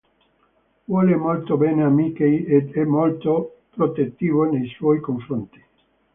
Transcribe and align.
Vuole 0.85 1.15
molto 1.15 1.57
bene 1.57 1.83
a 1.83 1.87
Mikey 1.87 2.43
ed 2.45 2.73
è 2.73 2.83
molto 2.85 3.57
protettivo 3.69 4.45
nei 4.49 4.67
suoi 4.69 4.99
confronti. 4.99 5.63